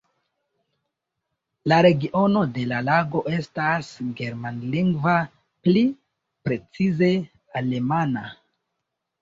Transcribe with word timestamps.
La 1.71 1.77
regiono 1.85 2.41
de 2.55 2.63
la 2.71 2.79
lago 2.87 3.21
estas 3.41 3.91
germanlingva, 4.21 5.15
pli 5.69 5.85
precize 6.49 7.11
alemana. 7.63 8.27